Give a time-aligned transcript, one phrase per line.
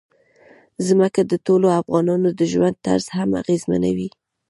[0.87, 4.09] ځمکه د ټولو افغانانو د ژوند طرز هم اغېزمنوي.